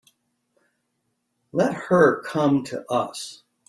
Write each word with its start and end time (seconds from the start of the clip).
Let 1.51 1.75
her 1.75 2.23
come 2.23 2.63
to 2.63 2.83
us. 2.91 3.43